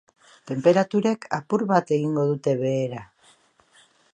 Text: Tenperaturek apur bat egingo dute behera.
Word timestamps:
Tenperaturek 0.51 1.27
apur 1.37 1.65
bat 1.73 1.93
egingo 1.99 2.25
dute 2.33 2.57
behera. 2.63 3.07